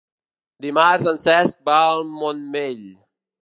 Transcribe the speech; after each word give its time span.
Dimarts 0.65 1.09
en 1.11 1.19
Cesc 1.25 1.59
va 1.71 1.77
al 1.91 2.03
Montmell. 2.15 2.83